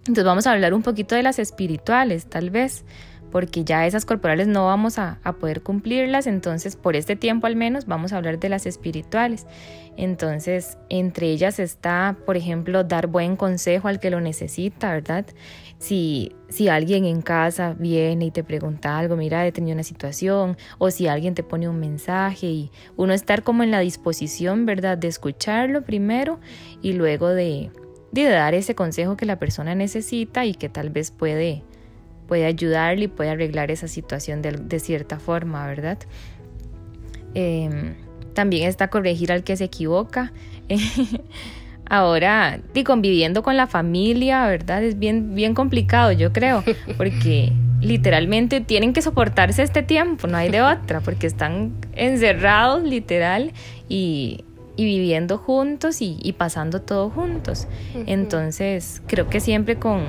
entonces 0.00 0.24
vamos 0.24 0.46
a 0.46 0.52
hablar 0.52 0.72
un 0.72 0.82
poquito 0.82 1.16
de 1.16 1.24
las 1.24 1.40
espirituales, 1.40 2.26
tal 2.26 2.50
vez 2.50 2.84
porque 3.30 3.64
ya 3.64 3.86
esas 3.86 4.04
corporales 4.04 4.46
no 4.46 4.66
vamos 4.66 4.98
a, 4.98 5.18
poder 5.40 5.62
cumplirlas, 5.62 6.26
entonces 6.26 6.76
por 6.76 6.96
este 6.96 7.14
tiempo 7.14 7.46
al 7.46 7.54
menos 7.54 7.86
vamos 7.86 8.12
a 8.12 8.16
hablar 8.16 8.38
de 8.38 8.48
las 8.48 8.66
espirituales. 8.66 9.46
Entonces, 9.96 10.78
entre 10.88 11.28
ellas 11.28 11.58
está, 11.58 12.16
por 12.24 12.36
ejemplo, 12.36 12.84
dar 12.84 13.08
buen 13.08 13.36
consejo 13.36 13.88
al 13.88 13.98
que 13.98 14.10
lo 14.10 14.20
necesita, 14.20 14.92
¿verdad? 14.92 15.26
Si, 15.78 16.32
si 16.48 16.68
alguien 16.68 17.04
en 17.04 17.20
casa 17.20 17.74
viene 17.78 18.26
y 18.26 18.30
te 18.30 18.44
pregunta 18.44 18.96
algo, 18.96 19.16
mira, 19.16 19.46
he 19.46 19.52
tenido 19.52 19.74
una 19.74 19.82
situación, 19.82 20.56
o 20.78 20.90
si 20.90 21.08
alguien 21.08 21.34
te 21.34 21.42
pone 21.42 21.68
un 21.68 21.80
mensaje 21.80 22.46
y 22.46 22.70
uno 22.96 23.12
estar 23.12 23.42
como 23.42 23.64
en 23.64 23.70
la 23.70 23.80
disposición, 23.80 24.66
¿verdad?, 24.66 24.96
de 24.98 25.08
escucharlo 25.08 25.82
primero 25.82 26.38
y 26.80 26.92
luego 26.92 27.28
de, 27.28 27.70
de 28.12 28.24
dar 28.24 28.54
ese 28.54 28.74
consejo 28.74 29.16
que 29.16 29.26
la 29.26 29.38
persona 29.38 29.74
necesita 29.74 30.46
y 30.46 30.54
que 30.54 30.68
tal 30.68 30.90
vez 30.90 31.10
puede 31.10 31.64
puede 32.28 32.44
ayudarle 32.44 33.04
y 33.04 33.08
puede 33.08 33.30
arreglar 33.30 33.72
esa 33.72 33.88
situación 33.88 34.42
de, 34.42 34.78
cierta 34.78 35.18
forma, 35.18 35.66
¿verdad? 35.66 35.98
Em, 37.34 37.94
también 38.34 38.68
está 38.68 38.88
corregir 38.88 39.32
al 39.32 39.42
que 39.42 39.56
se 39.56 39.64
equivoca. 39.64 40.32
Ahora, 41.90 42.60
y 42.74 42.84
conviviendo 42.84 43.42
con 43.42 43.56
la 43.56 43.66
familia, 43.66 44.46
¿verdad? 44.46 44.84
Es 44.84 44.98
bien, 44.98 45.34
bien 45.34 45.54
complicado, 45.54 46.12
yo 46.12 46.34
creo, 46.34 46.62
porque 46.98 47.50
literalmente 47.80 48.60
tienen 48.60 48.92
que 48.92 49.00
soportarse 49.00 49.62
este 49.62 49.82
tiempo, 49.82 50.26
no 50.26 50.36
hay 50.36 50.50
de 50.50 50.60
otra, 50.60 51.00
porque 51.00 51.26
están 51.26 51.72
encerrados 51.94 52.82
literal 52.82 53.52
y, 53.88 54.44
viviendo 54.76 55.38
juntos 55.38 56.02
y, 56.02 56.18
y, 56.22 56.34
pasando 56.34 56.82
todo 56.82 57.08
juntos. 57.08 57.66
Entonces, 58.06 59.02
creo 59.06 59.28
que 59.28 59.40
siempre 59.40 59.76
con, 59.76 60.02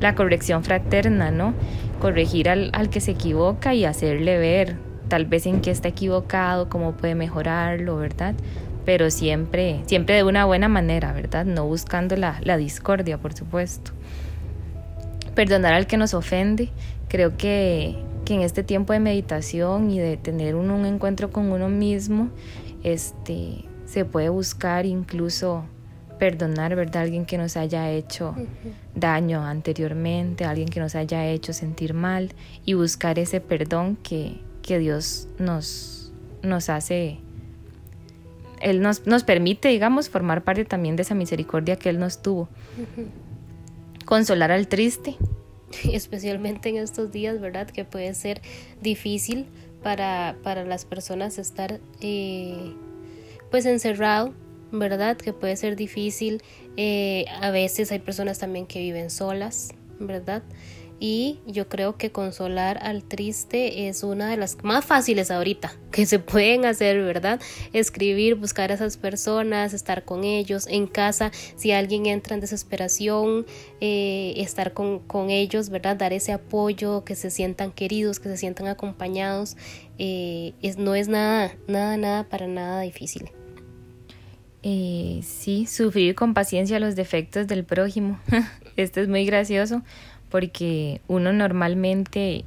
la 0.00 0.14
corrección 0.14 0.64
fraterna, 0.64 1.30
¿no? 1.30 1.54
Corregir 2.00 2.48
al, 2.48 2.90
que 2.90 3.00
se 3.00 3.12
equivoca 3.12 3.74
y 3.74 3.84
hacerle 3.84 4.38
ver 4.38 4.76
tal 5.08 5.26
vez 5.26 5.46
en 5.46 5.60
qué 5.60 5.70
está 5.70 5.88
equivocado, 5.88 6.68
cómo 6.68 6.92
puede 6.92 7.14
mejorarlo, 7.14 7.96
¿verdad? 7.96 8.34
Pero 8.84 9.10
siempre, 9.10 9.80
siempre 9.86 10.16
de 10.16 10.24
una 10.24 10.44
buena 10.44 10.68
manera, 10.68 11.12
¿verdad? 11.12 11.44
No 11.44 11.66
buscando 11.66 12.16
la, 12.16 12.56
discordia, 12.56 13.18
por 13.18 13.34
supuesto. 13.34 13.92
Perdonar 15.34 15.72
al 15.72 15.86
que 15.86 15.96
nos 15.96 16.14
ofende. 16.14 16.70
Creo 17.08 17.36
que, 17.36 17.96
que 18.24 18.34
en 18.34 18.42
este 18.42 18.62
tiempo 18.62 18.92
de 18.92 19.00
meditación 19.00 19.90
y 19.90 19.98
de 19.98 20.16
tener 20.16 20.54
un, 20.54 20.70
un 20.70 20.84
encuentro 20.84 21.30
con 21.30 21.50
uno 21.52 21.68
mismo, 21.68 22.28
este, 22.82 23.64
se 23.86 24.04
puede 24.04 24.28
buscar 24.28 24.86
incluso 24.86 25.64
perdonar, 26.24 26.74
¿verdad? 26.74 27.02
Alguien 27.02 27.26
que 27.26 27.36
nos 27.36 27.54
haya 27.58 27.90
hecho 27.90 28.34
daño 28.94 29.44
anteriormente, 29.44 30.46
alguien 30.46 30.70
que 30.70 30.80
nos 30.80 30.94
haya 30.94 31.26
hecho 31.26 31.52
sentir 31.52 31.92
mal 31.92 32.30
y 32.64 32.72
buscar 32.72 33.18
ese 33.18 33.42
perdón 33.42 33.96
que, 34.02 34.40
que 34.62 34.78
Dios 34.78 35.28
nos, 35.38 36.14
nos 36.42 36.70
hace, 36.70 37.18
Él 38.62 38.80
nos, 38.80 39.06
nos, 39.06 39.22
permite, 39.22 39.68
digamos, 39.68 40.08
formar 40.08 40.44
parte 40.44 40.64
también 40.64 40.96
de 40.96 41.02
esa 41.02 41.14
misericordia 41.14 41.76
que 41.76 41.90
Él 41.90 41.98
nos 41.98 42.22
tuvo. 42.22 42.48
Consolar 44.06 44.50
al 44.50 44.66
triste. 44.66 45.16
Especialmente 45.92 46.70
en 46.70 46.78
estos 46.78 47.12
días, 47.12 47.38
¿verdad? 47.38 47.66
Que 47.68 47.84
puede 47.84 48.14
ser 48.14 48.40
difícil 48.80 49.44
para, 49.82 50.36
para 50.42 50.64
las 50.64 50.86
personas 50.86 51.36
estar 51.36 51.80
eh, 52.00 52.72
pues 53.50 53.66
encerrado 53.66 54.32
¿verdad? 54.78 55.16
Que 55.16 55.32
puede 55.32 55.56
ser 55.56 55.76
difícil. 55.76 56.42
Eh, 56.76 57.24
a 57.40 57.50
veces 57.50 57.92
hay 57.92 58.00
personas 58.00 58.38
también 58.38 58.66
que 58.66 58.80
viven 58.80 59.10
solas, 59.10 59.70
¿verdad? 59.98 60.42
Y 61.00 61.40
yo 61.46 61.68
creo 61.68 61.98
que 61.98 62.12
consolar 62.12 62.78
al 62.80 63.02
triste 63.02 63.88
es 63.88 64.04
una 64.04 64.30
de 64.30 64.36
las 64.36 64.62
más 64.62 64.84
fáciles 64.84 65.30
ahorita 65.30 65.76
que 65.90 66.06
se 66.06 66.18
pueden 66.18 66.64
hacer, 66.64 67.02
¿verdad? 67.02 67.40
Escribir, 67.72 68.36
buscar 68.36 68.70
a 68.70 68.74
esas 68.74 68.96
personas, 68.96 69.74
estar 69.74 70.04
con 70.04 70.24
ellos 70.24 70.66
en 70.68 70.86
casa. 70.86 71.30
Si 71.56 71.72
alguien 71.72 72.06
entra 72.06 72.34
en 72.34 72.40
desesperación, 72.40 73.44
eh, 73.80 74.34
estar 74.36 74.72
con, 74.72 75.02
ellos, 75.30 75.68
¿verdad? 75.68 75.96
Dar 75.96 76.12
ese 76.12 76.32
apoyo, 76.32 77.04
que 77.04 77.16
se 77.16 77.30
sientan 77.30 77.72
queridos, 77.72 78.20
que 78.20 78.28
se 78.28 78.36
sientan 78.36 78.68
acompañados. 78.68 79.56
Eh, 79.98 80.54
es, 80.62 80.78
no 80.78 80.94
es 80.94 81.08
nada, 81.08 81.56
nada, 81.66 81.96
nada, 81.96 82.28
para 82.28 82.46
nada 82.46 82.80
difícil. 82.80 83.30
Eh, 84.66 85.20
sí, 85.22 85.66
sufrir 85.66 86.14
con 86.14 86.32
paciencia 86.32 86.80
los 86.80 86.96
defectos 86.96 87.46
del 87.46 87.64
prójimo. 87.64 88.18
Esto 88.76 89.02
es 89.02 89.08
muy 89.08 89.26
gracioso 89.26 89.82
porque 90.30 91.02
uno 91.06 91.34
normalmente 91.34 92.46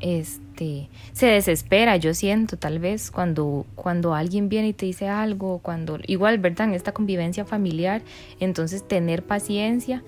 este, 0.00 0.88
se 1.12 1.26
desespera, 1.26 1.96
yo 1.96 2.14
siento 2.14 2.56
tal 2.56 2.78
vez 2.78 3.10
cuando, 3.10 3.66
cuando 3.74 4.14
alguien 4.14 4.48
viene 4.48 4.68
y 4.68 4.72
te 4.72 4.86
dice 4.86 5.08
algo, 5.08 5.58
cuando 5.58 5.98
igual, 6.06 6.38
¿verdad? 6.38 6.68
En 6.68 6.74
esta 6.74 6.92
convivencia 6.92 7.44
familiar, 7.44 8.00
entonces 8.40 8.88
tener 8.88 9.22
paciencia 9.22 10.02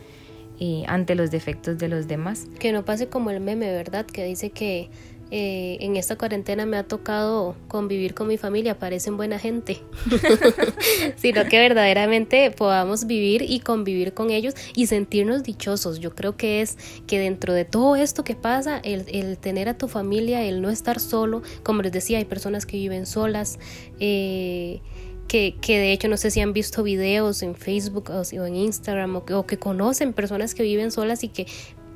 eh, 0.60 0.84
ante 0.86 1.14
los 1.14 1.30
defectos 1.30 1.76
de 1.76 1.88
los 1.88 2.08
demás. 2.08 2.46
Que 2.58 2.72
no 2.72 2.86
pase 2.86 3.08
como 3.08 3.30
el 3.30 3.40
meme, 3.40 3.70
¿verdad? 3.70 4.06
Que 4.06 4.24
dice 4.24 4.48
que 4.48 4.88
eh, 5.36 5.78
en 5.80 5.96
esta 5.96 6.14
cuarentena 6.14 6.64
me 6.64 6.76
ha 6.76 6.84
tocado 6.84 7.56
convivir 7.66 8.14
con 8.14 8.28
mi 8.28 8.38
familia, 8.38 8.78
parecen 8.78 9.16
buena 9.16 9.40
gente, 9.40 9.80
sino 11.16 11.44
que 11.46 11.58
verdaderamente 11.58 12.52
podamos 12.52 13.08
vivir 13.08 13.42
y 13.42 13.58
convivir 13.58 14.14
con 14.14 14.30
ellos 14.30 14.54
y 14.76 14.86
sentirnos 14.86 15.42
dichosos. 15.42 15.98
Yo 15.98 16.14
creo 16.14 16.36
que 16.36 16.60
es 16.60 16.78
que 17.08 17.18
dentro 17.18 17.52
de 17.52 17.64
todo 17.64 17.96
esto 17.96 18.22
que 18.22 18.36
pasa, 18.36 18.78
el, 18.78 19.36
tener 19.38 19.68
a 19.68 19.76
tu 19.76 19.88
familia, 19.88 20.44
el 20.44 20.62
no 20.62 20.70
estar 20.70 21.00
solo, 21.00 21.42
como 21.64 21.82
les 21.82 21.90
decía, 21.90 22.18
hay 22.18 22.26
personas 22.26 22.64
que 22.64 22.76
viven 22.76 23.04
solas. 23.04 23.58
Eh, 23.98 24.82
que, 25.26 25.56
que, 25.60 25.78
de 25.78 25.90
hecho 25.90 26.06
no 26.06 26.16
sé 26.16 26.30
si 26.30 26.42
han 26.42 26.52
visto 26.52 26.84
videos 26.84 27.42
en 27.42 27.56
Facebook 27.56 28.10
o, 28.10 28.46
en 28.46 28.54
Instagram 28.54 29.16
o 29.16 29.46
que, 29.46 29.58
conocen 29.58 30.12
personas 30.12 30.54
que 30.54 30.62
viven 30.62 30.92
solas 30.92 31.24
y 31.24 31.28
que 31.28 31.48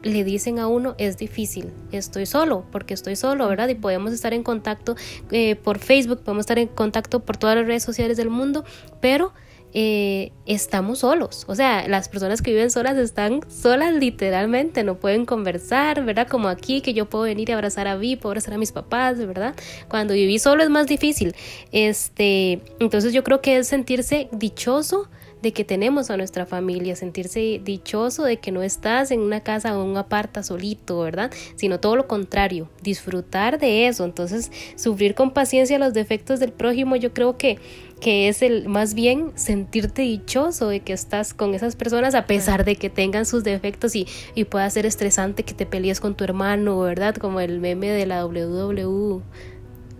le 0.03 0.25
dicen 0.25 0.59
a 0.59 0.69
uno 0.69 0.95
es 0.99 1.17
difícil, 1.17 1.73
estoy 1.93 2.27
solo, 2.27 2.65
porque 2.71 2.95
estoy 2.95 3.17
solo, 3.17 3.49
¿verdad? 3.49 3.69
Y 3.69 3.75
podemos 3.75 4.13
estar 4.13 4.33
en 4.33 4.43
contacto 4.43 4.97
eh, 5.31 5.57
por 5.57 5.79
Facebook, 5.79 6.23
podemos 6.23 6.43
estar 6.43 6.59
en 6.59 6.69
contacto 6.69 7.21
por 7.21 7.37
todas 7.37 7.57
las 7.57 7.67
redes 7.67 7.83
sociales 7.83 8.17
del 8.17 8.31
mundo, 8.31 8.65
pero 9.01 9.33
eh, 9.75 10.33
estamos 10.47 11.01
solos. 11.01 11.45
O 11.47 11.55
sea, 11.55 11.87
las 11.89 12.09
personas 12.09 12.41
que 12.41 12.53
viven 12.53 12.71
solas 12.71 12.97
están 12.97 13.41
solas 13.51 13.93
literalmente, 13.93 14.83
no 14.83 14.97
pueden 14.97 15.27
conversar, 15.27 16.05
¿verdad? 16.05 16.27
Como 16.27 16.49
aquí, 16.49 16.81
que 16.81 16.95
yo 16.95 17.07
puedo 17.07 17.25
venir 17.25 17.53
a 17.53 17.55
abrazar 17.55 17.87
a 17.87 17.97
Vi, 17.97 18.17
puedo 18.17 18.31
abrazar 18.31 18.55
a 18.55 18.59
mis 18.59 18.73
papás, 18.73 19.19
¿verdad? 19.19 19.55
Cuando 19.89 20.15
viví 20.15 20.39
solo 20.39 20.63
es 20.63 20.71
más 20.71 20.87
difícil. 20.87 21.35
Este, 21.71 22.63
entonces 22.81 23.13
yo 23.13 23.23
creo 23.25 23.43
que 23.43 23.59
es 23.59 23.69
sentirse 23.69 24.29
dichoso 24.33 25.09
de 25.43 25.53
que 25.53 25.65
tenemos 25.65 26.11
a 26.11 26.17
nuestra 26.17 26.47
familia, 26.47 26.97
sentirse 26.97 27.61
dichoso 27.63 28.25
de 28.25 28.39
que 28.39 28.53
no 28.53 28.63
estás 28.63 29.11
en 29.11 29.21
una 29.21 29.41
casa 29.41 29.79
o 29.79 29.85
un 29.85 29.97
aparta 29.97 30.43
solito, 30.43 31.01
¿verdad? 31.01 31.31
Sino 31.57 31.81
todo 31.81 31.97
lo 31.97 32.07
contrario, 32.07 32.69
disfrutar 32.83 33.59
de 33.59 33.87
eso. 33.87 34.05
Entonces, 34.05 34.51
sufrir 34.77 35.15
con 35.15 35.33
paciencia 35.33 35.79
los 35.79 35.95
defectos 35.95 36.41
del 36.41 36.53
prójimo, 36.53 36.97
yo 36.97 37.13
creo 37.13 37.37
que 37.37 37.59
que 37.99 38.29
es 38.29 38.43
el 38.43 38.69
más 38.69 38.95
bien 38.95 39.33
sentirte 39.35 40.03
dichoso 40.03 40.69
de 40.69 40.81
que 40.81 40.93
estás 40.93 41.35
con 41.35 41.55
esas 41.55 41.75
personas 41.75 42.15
a 42.15 42.27
pesar 42.27 42.65
de 42.65 42.77
que 42.77 42.91
tengan 42.91 43.27
sus 43.27 43.45
defectos 43.45 43.97
y, 43.97 44.07
y 44.35 44.45
pueda 44.45 44.69
ser 44.71 44.87
estresante 44.87 45.43
que 45.43 45.55
te 45.55 45.67
pelees 45.67 46.01
con 46.01 46.17
tu 46.17 46.25
hermano, 46.25 46.79
¿verdad? 46.79 47.17
Como 47.17 47.41
el 47.41 47.61
meme 47.61 47.89
de 47.89 48.07
la 48.07 48.25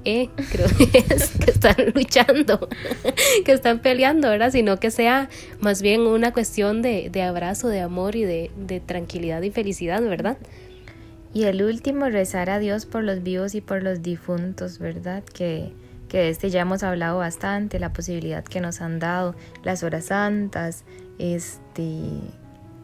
WWE 0.09 0.31
creo 0.51 0.69
que 0.69 1.05
es, 1.15 1.31
que 1.45 1.51
están 1.51 1.77
luchando, 1.95 2.69
que 3.45 3.53
están 3.53 3.81
peleando, 3.81 4.29
¿verdad? 4.29 4.51
Sino 4.51 4.79
que 4.79 4.91
sea 4.91 5.29
más 5.61 5.83
bien 5.83 6.03
una 6.03 6.33
cuestión 6.33 6.83
de, 6.83 7.11
de 7.11 7.23
abrazo, 7.23 7.69
de 7.69 7.81
amor 7.81 8.17
y 8.17 8.25
de, 8.25 8.51
de, 8.57 8.81
tranquilidad 8.81 9.43
y 9.43 9.51
felicidad, 9.51 10.03
¿verdad? 10.03 10.39
Y 11.35 11.45
el 11.45 11.63
último, 11.63 12.07
rezar 12.09 12.51
a 12.51 12.59
Dios 12.59 12.87
por 12.87 13.05
los 13.05 13.23
vivos 13.23 13.55
y 13.55 13.61
por 13.61 13.83
los 13.83 14.03
difuntos, 14.03 14.79
¿verdad? 14.79 15.23
Que, 15.25 15.73
que 16.09 16.19
de 16.19 16.29
este 16.31 16.51
ya 16.51 16.63
hemos 16.63 16.83
hablado 16.83 17.19
bastante, 17.19 17.79
la 17.79 17.93
posibilidad 17.93 18.45
que 18.45 18.61
nos 18.61 18.81
han 18.81 18.99
dado, 18.99 19.35
las 19.63 19.83
horas 19.83 20.07
santas, 20.07 20.85
este, 21.19 22.01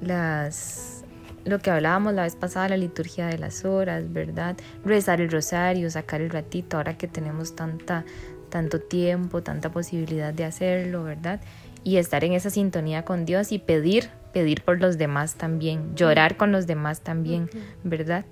las 0.00 1.03
lo 1.44 1.58
que 1.58 1.70
hablábamos 1.70 2.14
la 2.14 2.22
vez 2.22 2.36
pasada, 2.36 2.70
la 2.70 2.76
liturgia 2.76 3.26
de 3.26 3.38
las 3.38 3.64
horas, 3.64 4.12
¿verdad? 4.12 4.56
Rezar 4.84 5.20
el 5.20 5.30
rosario, 5.30 5.90
sacar 5.90 6.20
el 6.20 6.30
ratito, 6.30 6.76
ahora 6.76 6.96
que 6.96 7.06
tenemos 7.06 7.54
tanta, 7.54 8.04
tanto 8.48 8.80
tiempo, 8.80 9.42
tanta 9.42 9.70
posibilidad 9.70 10.32
de 10.32 10.44
hacerlo, 10.44 11.04
¿verdad? 11.04 11.40
Y 11.82 11.96
estar 11.96 12.24
en 12.24 12.32
esa 12.32 12.50
sintonía 12.50 13.04
con 13.04 13.26
Dios 13.26 13.52
y 13.52 13.58
pedir, 13.58 14.08
pedir 14.32 14.62
por 14.62 14.80
los 14.80 14.96
demás 14.96 15.34
también, 15.34 15.94
llorar 15.94 16.36
con 16.36 16.50
los 16.50 16.66
demás 16.66 17.02
también, 17.02 17.50
¿verdad? 17.82 18.24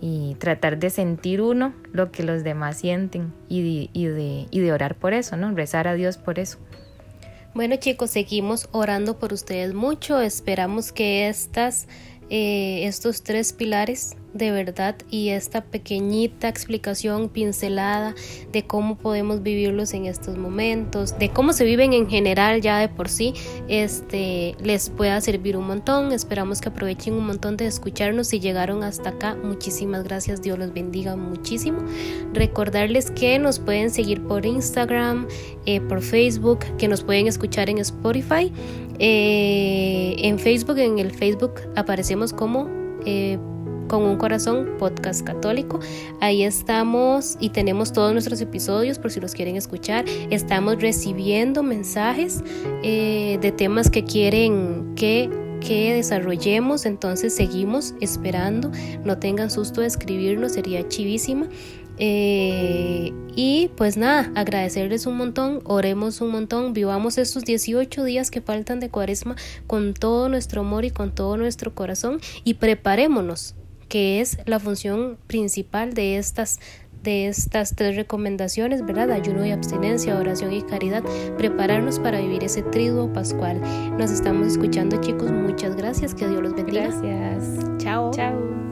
Y 0.00 0.36
tratar 0.38 0.78
de 0.78 0.90
sentir 0.90 1.40
uno 1.40 1.74
lo 1.92 2.10
que 2.10 2.22
los 2.22 2.44
demás 2.44 2.78
sienten 2.78 3.32
y 3.48 3.62
de, 3.62 3.90
y 3.92 4.06
de, 4.06 4.46
y 4.50 4.60
de 4.60 4.72
orar 4.72 4.96
por 4.96 5.12
eso, 5.12 5.36
¿no? 5.36 5.52
Rezar 5.54 5.86
a 5.86 5.94
Dios 5.94 6.18
por 6.18 6.38
eso. 6.38 6.58
Bueno 7.54 7.76
chicos, 7.76 8.10
seguimos 8.10 8.68
orando 8.72 9.18
por 9.18 9.32
ustedes 9.32 9.74
mucho. 9.74 10.20
Esperamos 10.20 10.92
que 10.92 11.28
estas 11.28 11.88
eh, 12.30 12.86
estos 12.86 13.22
tres 13.22 13.52
pilares 13.52 14.16
de 14.34 14.50
verdad 14.50 14.96
y 15.10 15.30
esta 15.30 15.62
pequeñita 15.62 16.48
explicación 16.48 17.28
pincelada 17.28 18.14
de 18.52 18.66
cómo 18.66 18.96
podemos 18.96 19.42
vivirlos 19.42 19.94
en 19.94 20.06
estos 20.06 20.36
momentos, 20.36 21.18
de 21.18 21.30
cómo 21.30 21.52
se 21.52 21.64
viven 21.64 21.92
en 21.92 22.08
general 22.08 22.60
ya 22.60 22.78
de 22.78 22.88
por 22.88 23.08
sí, 23.08 23.34
este 23.68 24.54
les 24.62 24.90
pueda 24.90 25.20
servir 25.20 25.56
un 25.56 25.66
montón. 25.66 26.12
Esperamos 26.12 26.60
que 26.60 26.68
aprovechen 26.68 27.14
un 27.14 27.26
montón 27.26 27.56
de 27.56 27.66
escucharnos 27.66 28.32
y 28.32 28.40
llegaron 28.40 28.82
hasta 28.82 29.10
acá. 29.10 29.34
Muchísimas 29.34 30.04
gracias, 30.04 30.42
Dios 30.42 30.58
los 30.58 30.72
bendiga 30.72 31.16
muchísimo. 31.16 31.78
Recordarles 32.32 33.10
que 33.10 33.38
nos 33.38 33.58
pueden 33.58 33.90
seguir 33.90 34.22
por 34.22 34.46
Instagram, 34.46 35.26
eh, 35.66 35.80
por 35.80 36.02
Facebook, 36.02 36.60
que 36.76 36.88
nos 36.88 37.02
pueden 37.02 37.26
escuchar 37.26 37.70
en 37.70 37.78
Spotify. 37.78 38.52
Eh, 38.98 40.16
en 40.18 40.38
Facebook, 40.38 40.78
en 40.78 40.98
el 40.98 41.12
Facebook 41.12 41.52
aparecemos 41.76 42.32
como 42.32 42.68
eh, 43.06 43.38
con 43.88 44.02
un 44.02 44.16
corazón 44.16 44.76
podcast 44.78 45.22
católico. 45.22 45.80
Ahí 46.20 46.44
estamos 46.44 47.36
y 47.40 47.50
tenemos 47.50 47.92
todos 47.92 48.12
nuestros 48.12 48.40
episodios 48.40 48.98
por 48.98 49.10
si 49.10 49.20
los 49.20 49.32
quieren 49.34 49.56
escuchar. 49.56 50.04
Estamos 50.30 50.80
recibiendo 50.80 51.62
mensajes 51.62 52.44
eh, 52.82 53.38
de 53.40 53.52
temas 53.52 53.90
que 53.90 54.04
quieren 54.04 54.94
que 54.94 55.30
que 55.60 55.92
desarrollemos, 55.94 56.86
entonces 56.86 57.34
seguimos 57.34 57.94
esperando, 58.00 58.70
no 59.04 59.18
tengan 59.18 59.50
susto 59.50 59.80
de 59.80 59.88
escribirnos, 59.88 60.52
sería 60.52 60.86
chivísima. 60.88 61.48
Eh, 61.98 63.12
y 63.34 63.70
pues 63.76 63.96
nada, 63.96 64.30
agradecerles 64.36 65.06
un 65.06 65.16
montón, 65.16 65.60
oremos 65.64 66.20
un 66.20 66.30
montón, 66.30 66.72
vivamos 66.72 67.18
estos 67.18 67.44
18 67.44 68.04
días 68.04 68.30
que 68.30 68.40
faltan 68.40 68.78
de 68.78 68.88
cuaresma 68.88 69.34
con 69.66 69.94
todo 69.94 70.28
nuestro 70.28 70.60
amor 70.60 70.84
y 70.84 70.90
con 70.90 71.12
todo 71.12 71.36
nuestro 71.36 71.74
corazón 71.74 72.20
y 72.44 72.54
preparémonos 72.54 73.56
que 73.88 74.20
es 74.20 74.38
la 74.46 74.58
función 74.58 75.18
principal 75.26 75.94
de 75.94 76.18
estas 76.18 76.60
de 77.02 77.28
estas 77.28 77.74
tres 77.74 77.96
recomendaciones, 77.96 78.84
¿verdad? 78.84 79.12
Ayuno 79.12 79.46
y 79.46 79.50
abstinencia, 79.52 80.18
oración 80.18 80.52
y 80.52 80.62
caridad, 80.62 81.02
prepararnos 81.36 81.98
para 82.00 82.20
vivir 82.20 82.44
ese 82.44 82.62
triduo 82.62 83.12
pascual. 83.12 83.60
Nos 83.96 84.10
estamos 84.10 84.48
escuchando, 84.48 85.00
chicos. 85.00 85.30
Muchas 85.30 85.76
gracias. 85.76 86.14
Que 86.14 86.28
Dios 86.28 86.42
los 86.42 86.54
bendiga. 86.54 86.88
Gracias. 86.88 87.64
Chao. 87.78 88.10
Chao. 88.12 88.67